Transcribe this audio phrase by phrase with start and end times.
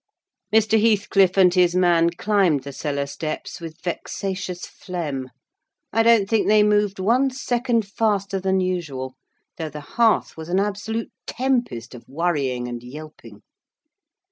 [0.51, 0.81] Mr.
[0.81, 5.29] Heathcliff and his man climbed the cellar steps with vexatious phlegm:
[5.93, 9.13] I don't think they moved one second faster than usual,
[9.57, 13.43] though the hearth was an absolute tempest of worrying and yelping.